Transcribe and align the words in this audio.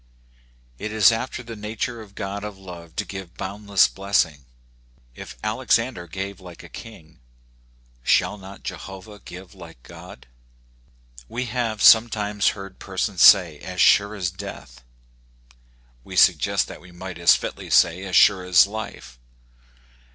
It 0.79 0.91
is 0.91 1.11
after 1.11 1.43
the 1.43 1.55
nature 1.55 2.01
of 2.01 2.09
a 2.09 2.13
God 2.15 2.43
of 2.43 2.57
love 2.57 2.95
to 2.95 3.05
give 3.05 3.35
boundless 3.37 3.87
blessing. 3.87 4.45
If 5.13 5.37
Alexander 5.43 6.07
gave 6.07 6.41
like 6.41 6.63
a 6.63 6.69
king, 6.69 7.19
shall 8.01 8.39
not 8.39 8.63
Jehovah 8.63 9.19
give 9.23 9.53
like 9.53 9.77
a 9.85 9.87
God? 9.87 10.27
We 11.29 11.45
have 11.45 11.83
sometimes 11.83 12.47
heard 12.57 12.79
persons 12.79 13.21
say, 13.21 13.59
"As 13.59 13.79
sure 13.79 14.15
as 14.15 14.31
death; 14.31 14.83
we 16.03 16.15
suggest 16.15 16.67
that 16.67 16.81
we 16.81 16.91
might 16.91 17.19
as 17.19 17.35
fitly 17.35 17.69
say," 17.69 18.03
As 18.03 18.15
sure 18.15 18.43
as 18.43 18.65
life. 18.65 19.19